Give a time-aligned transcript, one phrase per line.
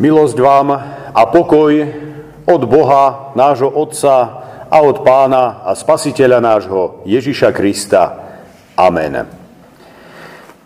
[0.00, 0.68] Milosť vám
[1.12, 1.72] a pokoj
[2.48, 4.16] od Boha, nášho Otca
[4.70, 8.02] a od Pána a Spasiteľa nášho Ježiša Krista.
[8.78, 9.26] Amen.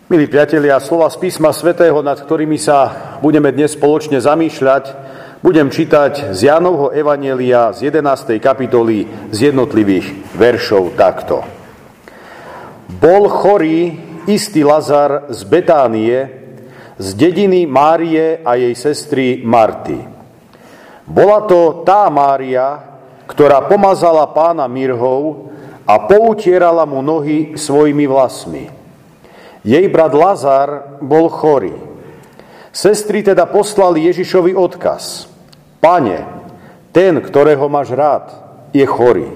[0.05, 2.93] Milí priatelia, slova z písma svätého, nad ktorými sa
[3.25, 4.83] budeme dnes spoločne zamýšľať,
[5.41, 8.37] budem čítať z Jánovho Evanielia z 11.
[8.37, 11.41] kapitoly z jednotlivých veršov takto.
[13.01, 13.97] Bol chorý
[14.29, 16.44] istý Lazar z Betánie,
[16.95, 19.99] z dediny Márie a jej sestry Marty.
[21.05, 22.81] Bola to tá Mária,
[23.27, 25.51] ktorá pomazala pána mirhou
[25.85, 28.71] a poutierala mu nohy svojimi vlasmi.
[29.65, 31.73] Jej brat Lazar bol chorý.
[32.69, 35.31] Sestry teda poslali Ježišovi odkaz.
[35.81, 36.25] Pane,
[36.95, 38.29] ten, ktorého máš rád,
[38.75, 39.29] je chorý.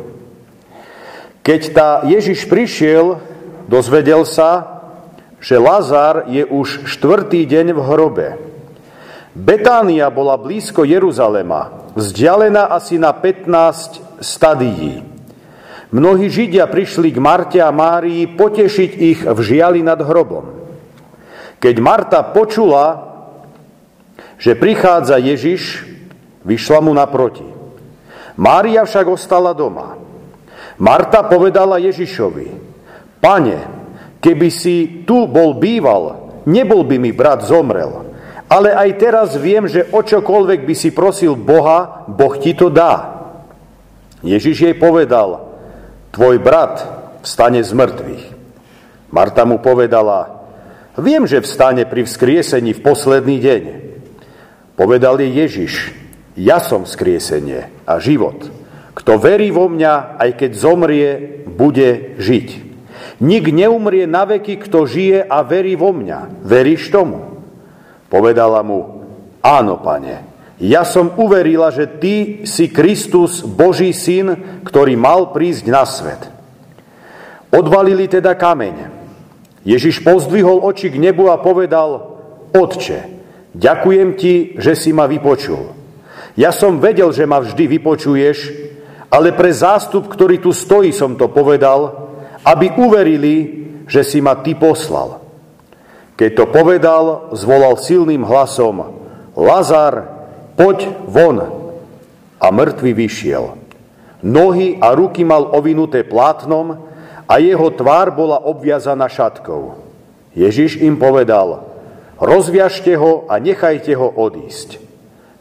[1.44, 3.18] Keď tá Ježiš prišiel,
[3.66, 4.79] dozvedel sa,
[5.40, 8.28] že Lazar je už štvrtý deň v hrobe.
[9.36, 15.00] Betánia bola blízko Jeruzalema, vzdialená asi na 15 stadií.
[15.90, 20.46] Mnohí Židia prišli k Marte a Márii potešiť ich v žiali nad hrobom.
[21.58, 23.10] Keď Marta počula,
[24.38, 25.88] že prichádza Ježiš,
[26.46, 27.48] vyšla mu naproti.
[28.40, 30.00] Mária však ostala doma.
[30.80, 32.48] Marta povedala Ježišovi,
[33.20, 33.79] Pane,
[34.20, 38.12] Keby si tu bol býval, nebol by mi brat zomrel.
[38.50, 43.22] Ale aj teraz viem, že o čokoľvek by si prosil Boha, Boh ti to dá.
[44.26, 45.56] Ježiš jej povedal,
[46.12, 46.84] tvoj brat
[47.24, 48.26] vstane z mŕtvych.
[49.14, 50.50] Marta mu povedala,
[50.98, 53.64] viem, že vstane pri vzkriesení v posledný deň.
[54.76, 55.74] Povedal jej Ježiš,
[56.36, 58.50] ja som vzkriesenie a život.
[58.98, 61.10] Kto verí vo mňa, aj keď zomrie,
[61.48, 62.69] bude žiť.
[63.20, 66.44] Nik neumrie na veky, kto žije a verí vo mňa.
[66.44, 67.44] Veríš tomu?
[68.08, 69.04] Povedala mu,
[69.44, 70.24] áno, pane.
[70.60, 76.28] Ja som uverila, že ty si Kristus, Boží syn, ktorý mal prísť na svet.
[77.52, 79.00] Odvalili teda kameň.
[79.64, 83.00] Ježiš pozdvihol oči k nebu a povedal, Otče,
[83.54, 85.76] ďakujem ti, že si ma vypočul.
[86.40, 88.38] Ja som vedel, že ma vždy vypočuješ,
[89.12, 92.09] ale pre zástup, ktorý tu stojí, som to povedal,
[92.46, 93.36] aby uverili,
[93.90, 95.20] že si ma ty poslal.
[96.20, 99.00] Keď to povedal, zvolal silným hlasom,
[99.40, 100.04] Lazar,
[100.60, 101.38] poď von.
[102.40, 103.56] A mŕtvy vyšiel.
[104.24, 106.76] Nohy a ruky mal ovinuté plátnom
[107.24, 109.80] a jeho tvár bola obviazaná šatkou.
[110.36, 111.68] Ježiš im povedal,
[112.20, 114.80] rozviažte ho a nechajte ho odísť.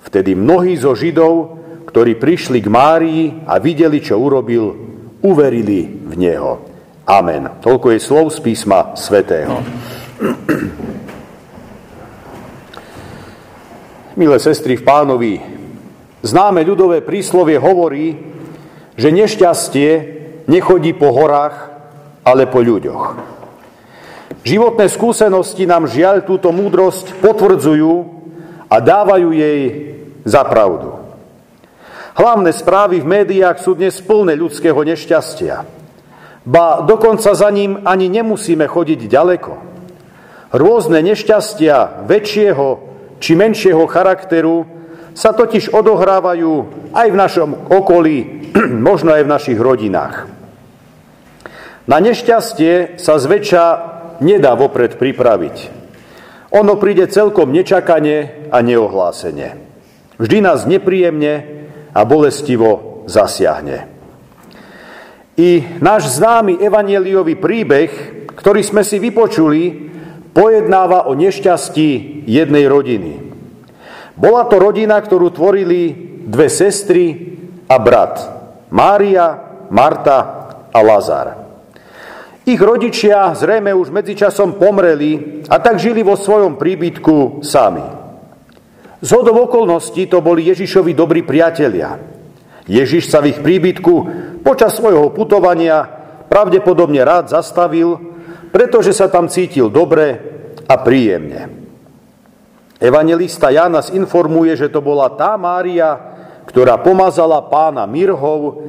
[0.06, 1.58] Vtedy mnohí zo Židov,
[1.90, 4.74] ktorí prišli k Márii a videli, čo urobil,
[5.26, 6.77] uverili v Neho.
[7.08, 7.48] Amen.
[7.64, 9.64] Toľko je slov z písma svätého.
[14.20, 15.40] Milé sestry v pánovi,
[16.20, 18.12] známe ľudové príslovie hovorí,
[18.92, 19.90] že nešťastie
[20.52, 21.72] nechodí po horách,
[22.28, 23.16] ale po ľuďoch.
[24.44, 27.94] Životné skúsenosti nám žiaľ túto múdrosť potvrdzujú
[28.68, 29.60] a dávajú jej
[30.28, 30.92] za pravdu.
[32.20, 35.77] Hlavné správy v médiách sú dnes plné ľudského nešťastia.
[36.48, 39.52] Ba dokonca za ním ani nemusíme chodiť ďaleko.
[40.56, 42.66] Rôzne nešťastia väčšieho
[43.20, 44.64] či menšieho charakteru
[45.12, 46.52] sa totiž odohrávajú
[46.96, 48.48] aj v našom okolí,
[48.88, 50.24] možno aj v našich rodinách.
[51.84, 53.64] Na nešťastie sa zväčša
[54.24, 55.56] nedá vopred pripraviť.
[56.56, 59.60] Ono príde celkom nečakane a neohlásene.
[60.16, 61.44] Vždy nás nepríjemne
[61.92, 63.97] a bolestivo zasiahne.
[65.38, 67.90] I náš známy evanieliový príbeh,
[68.34, 69.70] ktorý sme si vypočuli,
[70.34, 73.12] pojednáva o nešťastí jednej rodiny.
[74.18, 75.94] Bola to rodina, ktorú tvorili
[76.26, 77.38] dve sestry
[77.70, 78.14] a brat.
[78.74, 79.26] Mária,
[79.70, 80.18] Marta
[80.74, 81.26] a Lazar.
[82.42, 87.84] Ich rodičia zrejme už medzičasom pomreli a tak žili vo svojom príbytku sami.
[88.98, 92.17] Z hodov okolností to boli Ježišovi dobrí priatelia.
[92.68, 93.94] Ježiš sa v ich príbytku
[94.48, 95.84] Počas svojho putovania
[96.30, 98.00] pravdepodobne rád zastavil,
[98.48, 100.16] pretože sa tam cítil dobre
[100.64, 101.52] a príjemne.
[102.78, 105.98] Evangelista Jan nás informuje, že to bola tá Mária,
[106.46, 108.62] ktorá pomazala pána mirhov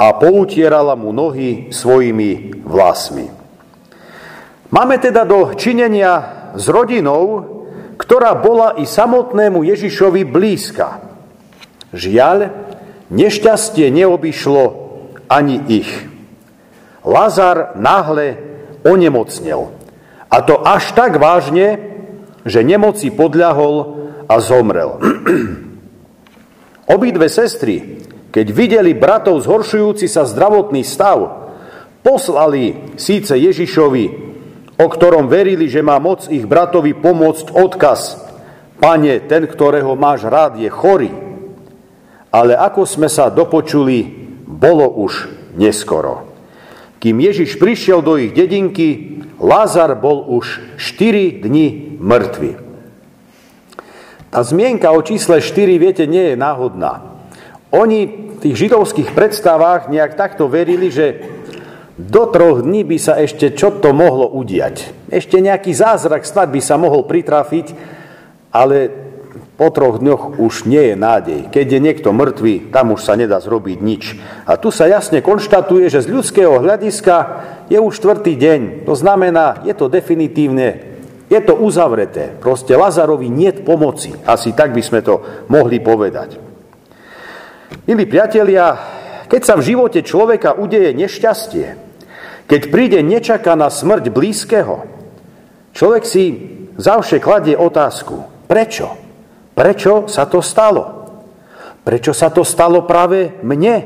[0.00, 3.28] a poutierala mu nohy svojimi vlasmi.
[4.72, 7.44] Máme teda do činenia s rodinou,
[8.00, 11.04] ktorá bola i samotnému Ježišovi blízka.
[11.92, 12.69] Žiaľ,
[13.10, 14.62] nešťastie neobyšlo
[15.26, 15.90] ani ich.
[17.04, 18.38] Lazar náhle
[18.86, 19.70] onemocnel.
[20.30, 21.78] A to až tak vážne,
[22.46, 23.98] že nemoci podľahol
[24.30, 24.96] a zomrel.
[26.94, 31.50] Obidve sestry, keď videli bratov zhoršujúci sa zdravotný stav,
[32.06, 34.04] poslali síce Ježišovi,
[34.80, 38.00] o ktorom verili, že má moc ich bratovi pomôcť odkaz.
[38.80, 41.29] Pane, ten, ktorého máš rád, je chorý.
[42.30, 44.06] Ale ako sme sa dopočuli,
[44.46, 45.26] bolo už
[45.58, 46.30] neskoro.
[47.00, 52.50] Kým Ježiš prišiel do ich dedinky, Lázar bol už 4 dni mŕtvy.
[54.30, 57.02] Tá zmienka o čísle 4, viete, nie je náhodná.
[57.72, 61.24] Oni v tých židovských predstavách nejak takto verili, že
[61.98, 65.08] do troch dní by sa ešte čo to mohlo udiať.
[65.12, 67.74] Ešte nejaký zázrak snad by sa mohol pritrafiť,
[68.54, 69.09] ale
[69.60, 71.40] po troch dňoch už nie je nádej.
[71.52, 74.16] Keď je niekto mŕtvý, tam už sa nedá zrobiť nič.
[74.48, 77.16] A tu sa jasne konštatuje, že z ľudského hľadiska
[77.68, 78.60] je už štvrtý deň.
[78.88, 80.96] To znamená, je to definitívne,
[81.28, 82.32] je to uzavreté.
[82.40, 84.16] Proste Lazarovi nie pomoci.
[84.24, 85.20] Asi tak by sme to
[85.52, 86.40] mohli povedať.
[87.84, 88.80] Milí priatelia,
[89.28, 91.66] keď sa v živote človeka udeje nešťastie,
[92.48, 94.88] keď príde nečakaná smrť blízkeho,
[95.76, 96.24] človek si
[96.80, 98.99] zavše kladie otázku, prečo?
[99.54, 101.06] Prečo sa to stalo?
[101.84, 103.76] Prečo sa to stalo práve mne?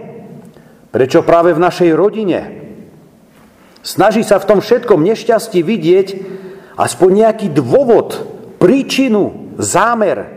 [0.95, 2.41] Prečo práve v našej rodine?
[3.85, 6.09] Snaží sa v tom všetkom nešťastí vidieť
[6.79, 8.17] aspoň nejaký dôvod,
[8.63, 10.31] príčinu, zámer.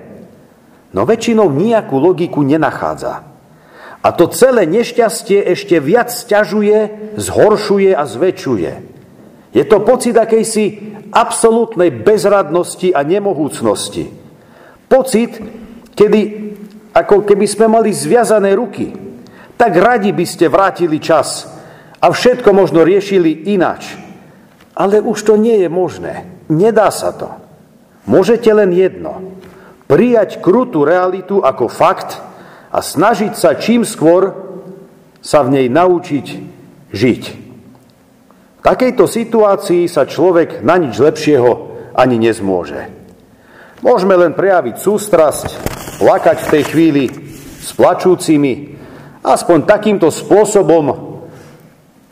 [0.92, 3.24] No väčšinou nejakú logiku nenachádza.
[4.02, 8.72] A to celé nešťastie ešte viac sťažuje, zhoršuje a zväčšuje.
[9.54, 14.12] Je to pocit akejsi absolútnej bezradnosti a nemohúcnosti.
[14.88, 15.32] Pocit,
[15.92, 16.22] kedy
[16.98, 18.90] ako keby sme mali zviazané ruky.
[19.58, 21.46] Tak radi by ste vrátili čas
[22.02, 23.94] a všetko možno riešili inač.
[24.78, 26.26] Ale už to nie je možné.
[26.50, 27.34] Nedá sa to.
[28.06, 29.36] Môžete len jedno.
[29.90, 32.22] Prijať krutú realitu ako fakt
[32.70, 34.32] a snažiť sa čím skôr
[35.20, 36.28] sa v nej naučiť
[36.94, 37.24] žiť.
[38.58, 41.52] V takejto situácii sa človek na nič lepšieho
[41.98, 42.97] ani nezmôže.
[43.86, 45.48] Môžeme len prejaviť sústrasť,
[46.02, 47.06] plakať v tej chvíli
[47.62, 48.74] s plačúcimi,
[49.22, 50.86] aspoň takýmto spôsobom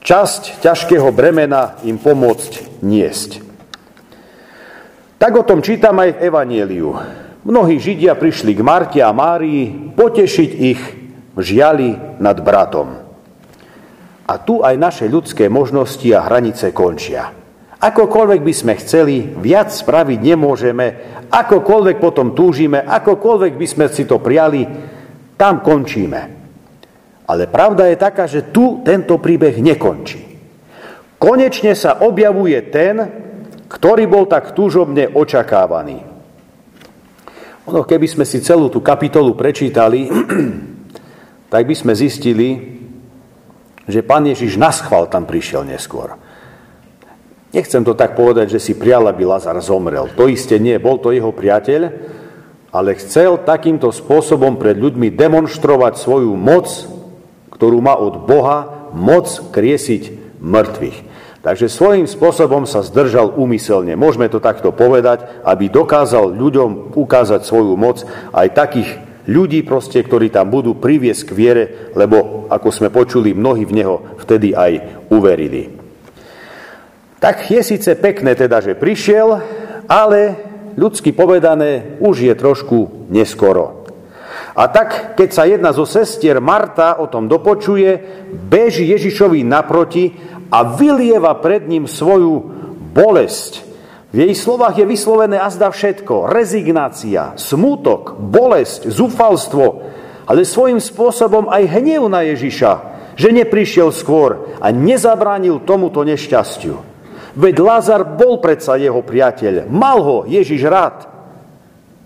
[0.05, 3.41] časť ťažkého bremena im pomôcť niesť.
[5.17, 6.91] Tak o tom čítam aj v Evanieliu.
[7.45, 10.81] Mnohí Židia prišli k Marte a Márii potešiť ich
[11.33, 12.93] v žiali nad bratom.
[14.25, 17.44] A tu aj naše ľudské možnosti a hranice končia.
[17.85, 20.85] Akokoľvek by sme chceli, viac spraviť nemôžeme,
[21.29, 24.65] akokoľvek potom túžime, akokoľvek by sme si to prijali,
[25.37, 26.21] tam končíme.
[27.29, 30.17] Ale pravda je taká, že tu tento príbeh nekončí.
[31.21, 32.95] Konečne sa objavuje ten,
[33.69, 36.01] ktorý bol tak túžobne očakávaný.
[37.69, 40.09] Ono, keby sme si celú tú kapitolu prečítali,
[41.53, 42.81] tak by sme zistili,
[43.85, 46.24] že pán Ježiš na schval tam prišiel neskôr.
[47.55, 50.11] Nechcem to tak povedať, že si prial, aby Lazar zomrel.
[50.19, 51.87] To iste nie, bol to jeho priateľ,
[52.75, 56.67] ale chcel takýmto spôsobom pred ľuďmi demonstrovať svoju moc,
[57.55, 60.97] ktorú má od Boha, moc kriesiť mŕtvych.
[61.47, 63.95] Takže svojím spôsobom sa zdržal úmyselne.
[63.95, 68.03] Môžeme to takto povedať, aby dokázal ľuďom ukázať svoju moc
[68.35, 68.89] aj takých
[69.31, 71.63] ľudí proste, ktorí tam budú priviesť k viere,
[71.95, 75.74] lebo ako sme počuli, mnohí v neho vtedy aj uverili.
[77.19, 79.39] Tak je síce pekné teda, že prišiel,
[79.87, 80.19] ale
[80.75, 83.87] ľudsky povedané už je trošku neskoro.
[84.55, 87.99] A tak, keď sa jedna zo sestier Marta o tom dopočuje,
[88.31, 90.15] beží Ježišovi naproti
[90.47, 92.39] a vylieva pred ním svoju
[92.95, 93.67] bolesť.
[94.15, 96.31] V jej slovách je vyslovené azda všetko.
[96.31, 99.65] Rezignácia, smútok, bolesť, zúfalstvo,
[100.23, 102.71] ale svojím spôsobom aj hnev na Ježiša,
[103.19, 106.94] že neprišiel skôr a nezabránil tomuto nešťastiu.
[107.35, 109.67] Veď Lázar bol predsa jeho priateľ.
[109.67, 111.03] Mal ho Ježiš rád.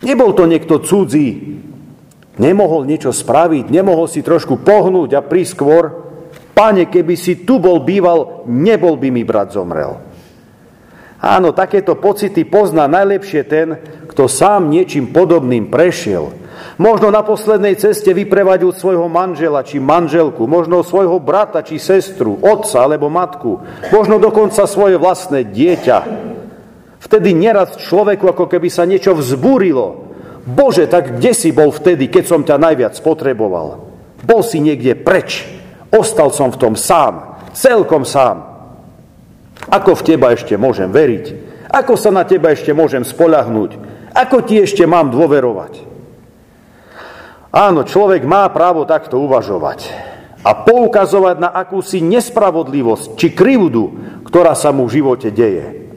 [0.01, 1.62] Nebol to niekto cudzí.
[2.39, 5.83] Nemohol niečo spraviť, nemohol si trošku pohnúť a prísť skôr.
[6.55, 10.00] Pane, keby si tu bol býval, nebol by mi brat zomrel.
[11.19, 13.75] Áno, takéto pocity pozná najlepšie ten,
[14.07, 16.38] kto sám niečím podobným prešiel
[16.80, 22.88] Možno na poslednej ceste vyprevadil svojho manžela či manželku, možno svojho brata či sestru, otca
[22.88, 23.60] alebo matku,
[23.92, 25.98] možno dokonca svoje vlastné dieťa.
[27.00, 30.12] Vtedy neraz človeku ako keby sa niečo vzbúrilo.
[30.44, 33.92] Bože, tak kde si bol vtedy, keď som ťa najviac potreboval?
[34.24, 35.48] Bol si niekde preč.
[35.89, 38.46] Ostal som v tom sám, celkom sám.
[39.68, 41.25] Ako v teba ešte môžem veriť?
[41.70, 43.78] Ako sa na teba ešte môžem spolahnúť?
[44.13, 45.88] Ako ti ešte mám dôverovať?
[47.50, 49.89] Áno, človek má právo takto uvažovať
[50.46, 53.98] a poukazovať na akúsi nespravodlivosť či krivdu,
[54.29, 55.89] ktorá sa mu v živote deje.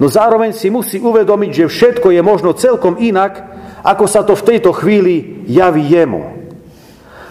[0.00, 3.44] No zároveň si musí uvedomiť, že všetko je možno celkom inak,
[3.84, 6.40] ako sa to v tejto chvíli javí jemu.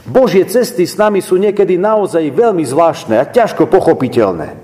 [0.05, 4.57] Božie cesty s nami sú niekedy naozaj veľmi zvláštne a ťažko pochopiteľné.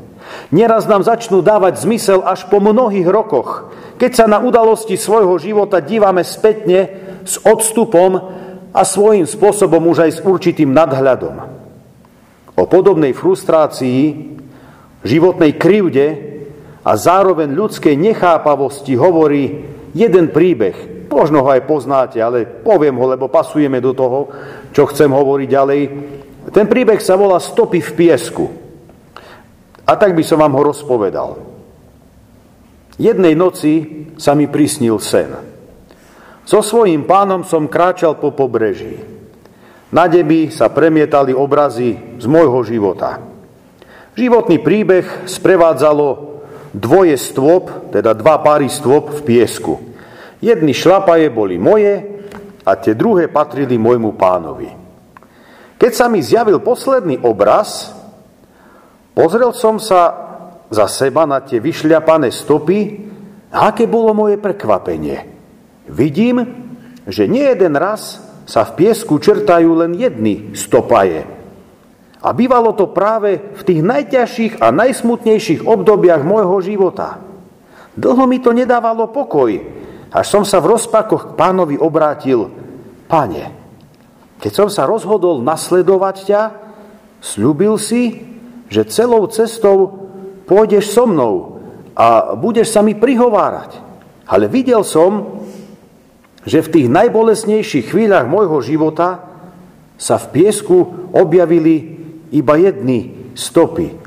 [0.54, 5.82] Neraz nám začnú dávať zmysel až po mnohých rokoch, keď sa na udalosti svojho života
[5.82, 6.90] dívame spätne
[7.26, 8.45] s odstupom
[8.76, 11.36] a svojím spôsobom už aj s určitým nadhľadom.
[12.60, 14.36] O podobnej frustrácii,
[15.00, 16.08] životnej krivde
[16.84, 19.64] a zároveň ľudskej nechápavosti hovorí
[19.96, 21.08] jeden príbeh.
[21.08, 24.28] Možno ho aj poznáte, ale poviem ho, lebo pasujeme do toho,
[24.76, 25.82] čo chcem hovoriť ďalej.
[26.52, 28.46] Ten príbeh sa volá Stopy v piesku.
[29.88, 31.40] A tak by som vám ho rozpovedal.
[33.00, 33.74] Jednej noci
[34.20, 35.55] sa mi prisnil sen.
[36.46, 39.02] So svojím pánom som kráčal po pobreží.
[39.90, 43.18] Na debi sa premietali obrazy z môjho života.
[44.14, 46.38] Životný príbeh sprevádzalo
[46.70, 49.82] dvoje stôp, teda dva páry stôp v piesku.
[50.38, 52.22] Jedny šlapaje boli moje
[52.62, 54.70] a tie druhé patrili môjmu pánovi.
[55.82, 57.90] Keď sa mi zjavil posledný obraz,
[59.18, 60.14] pozrel som sa
[60.70, 62.78] za seba na tie vyšľapané stopy
[63.50, 65.34] a aké bolo moje prekvapenie–
[65.86, 66.42] Vidím,
[67.06, 71.26] že nie jeden raz sa v piesku čertajú len jedny stopaje.
[72.26, 77.22] A bývalo to práve v tých najťažších a najsmutnejších obdobiach môjho života.
[77.94, 79.54] Dlho mi to nedávalo pokoj,
[80.10, 82.50] až som sa v rozpakoch k pánovi obrátil.
[83.06, 83.54] Pane,
[84.42, 86.42] keď som sa rozhodol nasledovať ťa,
[87.22, 88.26] slúbil si,
[88.74, 90.10] že celou cestou
[90.50, 91.62] pôjdeš so mnou
[91.94, 93.78] a budeš sa mi prihovárať.
[94.26, 95.45] Ale videl som,
[96.46, 99.26] že v tých najbolesnejších chvíľach môjho života
[99.98, 101.98] sa v piesku objavili
[102.30, 103.98] iba jedny stopy.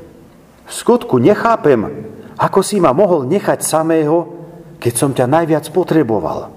[0.65, 2.07] V skutku nechápem,
[2.39, 4.39] ako si ma mohol nechať samého,
[4.79, 6.47] keď som ťa najviac potreboval.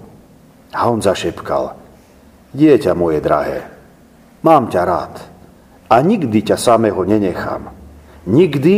[0.72, 1.74] A on zašepkal,
[2.54, 3.66] dieťa moje drahé,
[4.46, 5.14] mám ťa rád
[5.90, 7.74] a nikdy ťa samého nenechám.
[8.30, 8.76] Nikdy,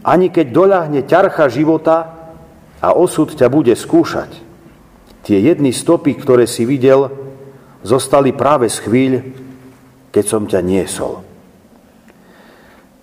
[0.00, 1.96] ani keď doľahne ťarcha života
[2.80, 4.47] a osud ťa bude skúšať.
[5.28, 7.12] Tie jedny stopy, ktoré si videl,
[7.84, 9.12] zostali práve z chvíľ,
[10.08, 11.20] keď som ťa niesol.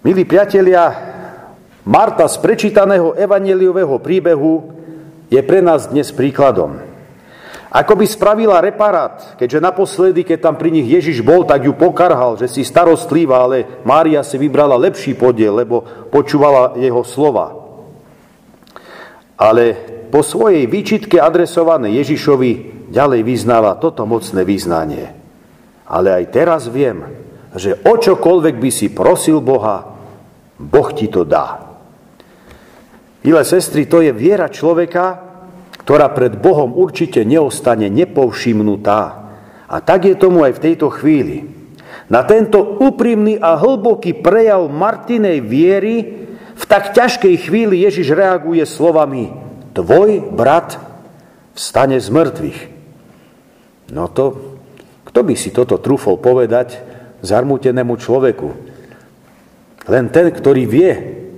[0.01, 0.89] Milí priatelia,
[1.85, 4.73] Marta z prečítaného evaneliového príbehu
[5.29, 6.81] je pre nás dnes príkladom.
[7.69, 12.41] Ako by spravila reparát, keďže naposledy, keď tam pri nich Ježiš bol, tak ju pokarhal,
[12.41, 17.53] že si starostlivá, ale Mária si vybrala lepší podiel, lebo počúvala jeho slova.
[19.37, 25.11] Ale po svojej výčitke adresované Ježišovi ďalej vyznáva toto mocné význanie.
[25.83, 27.03] Ale aj teraz viem,
[27.51, 29.83] že o čokoľvek by si prosil Boha,
[30.55, 31.67] Boh ti to dá.
[33.27, 35.19] Milé sestry, to je viera človeka,
[35.83, 39.01] ktorá pred Bohom určite neostane nepovšimnutá.
[39.67, 41.43] A tak je tomu aj v tejto chvíli.
[42.07, 46.23] Na tento úprimný a hlboký prejav Martinej viery
[46.55, 49.43] v tak ťažkej chvíli Ježiš reaguje slovami
[49.75, 50.79] tvoj brat
[51.53, 52.59] vstane z mŕtvych.
[53.91, 54.55] No to,
[55.05, 56.79] kto by si toto trúfol povedať
[57.21, 58.49] zarmútenému človeku?
[59.85, 60.91] Len ten, ktorý vie,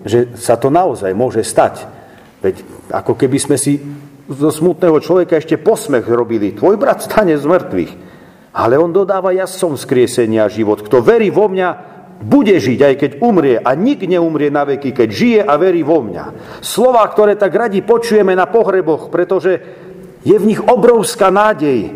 [0.07, 1.83] že sa to naozaj môže stať.
[2.39, 2.63] Veď
[2.93, 3.81] ako keby sme si
[4.27, 6.55] zo smutného človeka ešte posmech robili.
[6.55, 7.91] Tvoj brat stane z mŕtvych.
[8.57, 10.81] Ale on dodáva, ja som skriesenia život.
[10.81, 15.09] Kto verí vo mňa, bude žiť, aj keď umrie a nik neumrie na veky, keď
[15.09, 16.57] žije a verí vo mňa.
[16.65, 19.61] Slova, ktoré tak radi počujeme na pohreboch, pretože
[20.25, 21.93] je v nich obrovská nádej.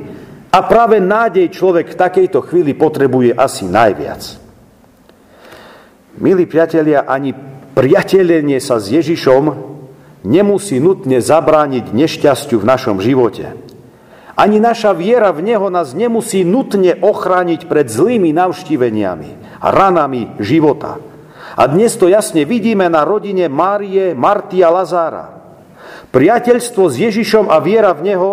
[0.51, 4.22] A práve nádej človek v takejto chvíli potrebuje asi najviac.
[6.22, 7.32] Milí priatelia, ani
[7.72, 9.72] priatelenie sa s Ježišom
[10.28, 13.58] nemusí nutne zabrániť nešťastiu v našom živote.
[14.38, 20.98] Ani naša viera v Neho nás nemusí nutne ochrániť pred zlými navštíveniami ranami života.
[21.53, 25.38] A dnes to jasne vidíme na rodine Márie, Marty a Lazára.
[26.10, 28.32] Priateľstvo s Ježišom a viera v Neho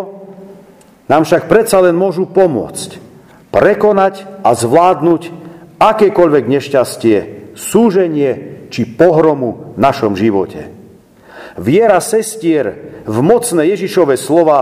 [1.07, 2.99] nám však predsa len môžu pomôcť
[3.55, 5.23] prekonať a zvládnuť
[5.79, 7.19] akékoľvek nešťastie,
[7.55, 8.31] súženie
[8.69, 10.69] či pohromu v našom živote.
[11.59, 14.61] Viera sestier v mocné Ježišove slova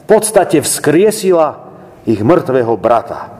[0.00, 1.68] v podstate vzkriesila
[2.08, 3.39] ich mŕtvého brata.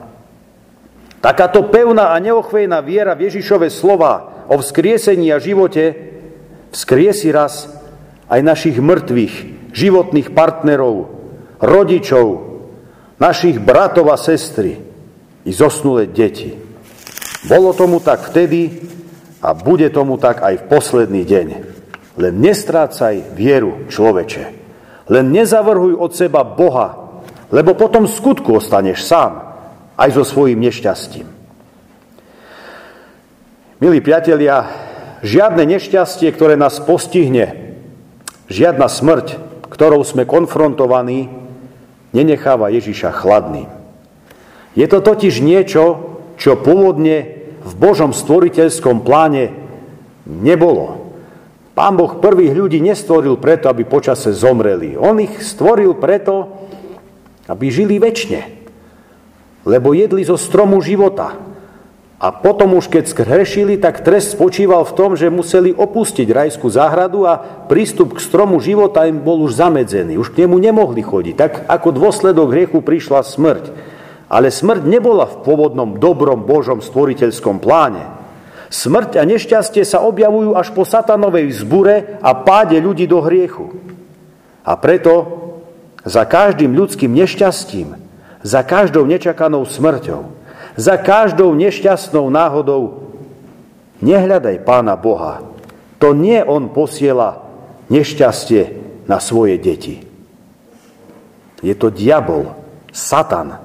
[1.21, 5.93] Takáto pevná a neochvejná viera v Ježišove slova o vzkriesení a živote
[6.73, 7.69] vzkriesi raz
[8.25, 9.35] aj našich mŕtvych,
[9.69, 11.13] životných partnerov,
[11.61, 12.27] rodičov,
[13.21, 14.81] našich bratov a sestry
[15.45, 16.57] i zosnulé deti.
[17.45, 18.81] Bolo tomu tak vtedy
[19.45, 21.47] a bude tomu tak aj v posledný deň.
[22.17, 24.43] Len nestrácaj vieru človeče.
[25.13, 27.21] Len nezavrhuj od seba Boha,
[27.53, 29.50] lebo potom skutku ostaneš sám,
[30.01, 31.29] aj so svojím nešťastím.
[33.77, 34.65] Milí priatelia,
[35.21, 37.77] žiadne nešťastie, ktoré nás postihne,
[38.49, 39.37] žiadna smrť,
[39.69, 41.29] ktorou sme konfrontovaní,
[42.17, 43.69] nenecháva Ježiša chladným.
[44.73, 49.53] Je to totiž niečo, čo pôvodne v Božom stvoriteľskom pláne
[50.25, 51.13] nebolo.
[51.77, 54.97] Pán Boh prvých ľudí nestvoril preto, aby počase zomreli.
[54.97, 56.67] On ich stvoril preto,
[57.45, 58.60] aby žili väčšine.
[59.61, 61.37] Lebo jedli zo stromu života.
[62.21, 67.25] A potom už keď skrešili, tak trest spočíval v tom, že museli opustiť rajskú záhradu
[67.25, 70.21] a prístup k stromu života im bol už zamedzený.
[70.21, 71.33] Už k nemu nemohli chodiť.
[71.33, 73.73] Tak ako dôsledok hriechu prišla smrť.
[74.29, 78.05] Ale smrť nebola v pôvodnom dobrom Božom stvoriteľskom pláne.
[78.69, 83.73] Smrť a nešťastie sa objavujú až po satanovej zbure a páde ľudí do hriechu.
[84.61, 85.41] A preto
[86.05, 87.97] za každým ľudským nešťastím,
[88.41, 90.21] za každou nečakanou smrťou,
[90.77, 93.13] za každou nešťastnou náhodou
[94.01, 95.45] nehľadaj Pána Boha.
[96.01, 97.45] To nie On posiela
[97.93, 98.61] nešťastie
[99.05, 100.01] na svoje deti.
[101.61, 102.57] Je to diabol,
[102.89, 103.61] Satan,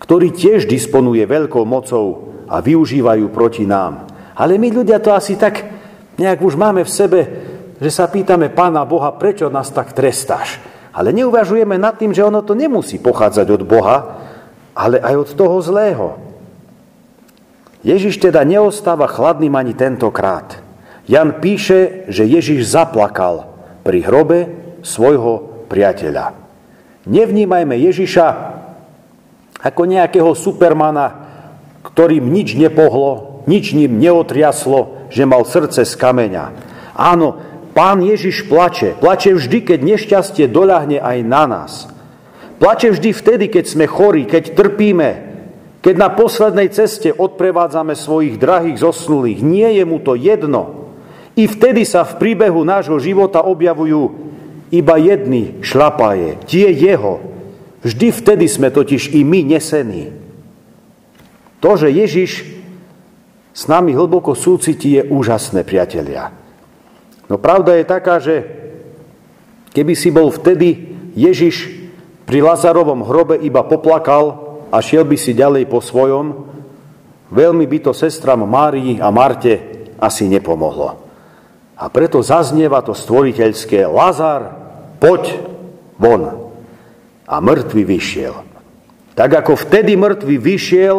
[0.00, 4.08] ktorý tiež disponuje veľkou mocou a využívajú proti nám.
[4.34, 5.62] Ale my ľudia to asi tak
[6.16, 7.20] nejak už máme v sebe,
[7.78, 10.58] že sa pýtame Pána Boha, prečo nás tak trestáš.
[10.94, 13.98] Ale neuvažujeme nad tým, že ono to nemusí pochádzať od Boha,
[14.78, 16.08] ale aj od toho zlého.
[17.84, 20.62] Ježiš teda neostáva chladným ani tentokrát.
[21.04, 23.50] Jan píše, že Ježiš zaplakal
[23.84, 24.38] pri hrobe
[24.80, 26.32] svojho priateľa.
[27.04, 28.26] Nevnímajme Ježiša
[29.60, 31.28] ako nejakého supermana,
[31.84, 36.44] ktorým nič nepohlo, nič ním neotriaslo, že mal srdce z kameňa.
[36.96, 38.96] Áno, pán Ježiš plače.
[38.96, 41.72] Plače vždy, keď nešťastie doľahne aj na nás.
[42.62, 45.10] Plače vždy vtedy, keď sme chorí, keď trpíme,
[45.84, 49.44] keď na poslednej ceste odprevádzame svojich drahých zosnulých.
[49.44, 50.88] Nie je mu to jedno.
[51.34, 54.32] I vtedy sa v príbehu nášho života objavujú
[54.70, 57.34] iba jedny šlapaje, tie jeho,
[57.84, 60.08] Vždy vtedy sme totiž i my nesení.
[61.60, 62.48] To, že Ježiš
[63.52, 66.32] s nami hlboko súcití, je úžasné, priatelia.
[67.28, 68.44] No pravda je taká, že
[69.72, 71.72] keby si bol vtedy Ježiš
[72.24, 76.50] pri Lazarovom hrobe iba poplakal a šiel by si ďalej po svojom,
[77.32, 81.00] veľmi by to sestram Márii a Marte asi nepomohlo.
[81.74, 84.52] A preto zaznieva to stvoriteľské Lazar,
[85.02, 85.42] poď
[85.98, 86.22] von
[87.24, 88.34] a mŕtvy vyšiel.
[89.14, 90.96] Tak ako vtedy mŕtvy vyšiel,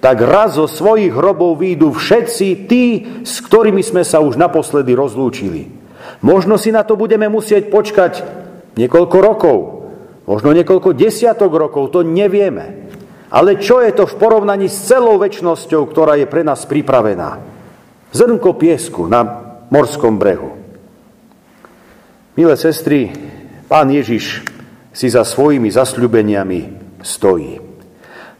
[0.00, 2.84] tak raz zo svojich hrobov výjdu všetci tí,
[3.20, 5.68] s ktorými sme sa už naposledy rozlúčili.
[6.24, 8.24] Možno si na to budeme musieť počkať
[8.80, 9.58] niekoľko rokov,
[10.24, 12.88] možno niekoľko desiatok rokov, to nevieme.
[13.30, 17.38] Ale čo je to v porovnaní s celou väčšnosťou, ktorá je pre nás pripravená?
[18.10, 19.22] Zrnko piesku na
[19.70, 20.58] morskom brehu.
[22.34, 23.14] Milé sestry,
[23.70, 24.42] pán Ježiš
[24.90, 26.60] si za svojimi zasľubeniami
[27.06, 27.69] stojí.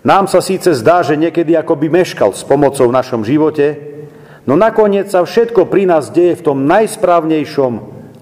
[0.00, 3.76] Nám sa síce zdá, že niekedy akoby meškal s pomocou v našom živote,
[4.48, 7.72] no nakoniec sa všetko pri nás deje v tom najsprávnejšom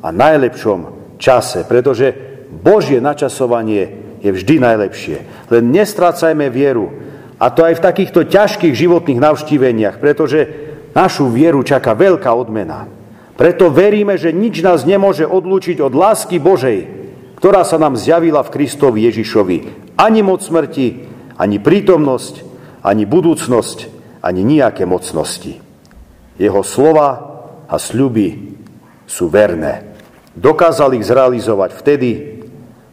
[0.02, 0.80] a najlepšom
[1.22, 2.14] čase, pretože
[2.50, 5.16] Božie načasovanie je vždy najlepšie.
[5.54, 6.90] Len nestrácajme vieru,
[7.38, 10.50] a to aj v takýchto ťažkých životných navštíveniach, pretože
[10.90, 12.90] našu vieru čaká veľká odmena.
[13.38, 16.90] Preto veríme, že nič nás nemôže odlúčiť od lásky Božej,
[17.38, 19.58] ktorá sa nám zjavila v Kristovi Ježišovi.
[19.94, 21.07] Ani moc smrti,
[21.38, 22.34] ani prítomnosť,
[22.82, 23.78] ani budúcnosť,
[24.22, 25.62] ani nejaké mocnosti.
[26.38, 27.08] Jeho slova
[27.70, 28.58] a sľuby
[29.06, 29.94] sú verné.
[30.34, 32.10] Dokázali ich zrealizovať vtedy,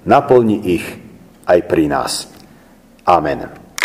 [0.05, 0.85] naplni ich
[1.45, 2.29] aj pri nás.
[3.05, 3.64] Amen.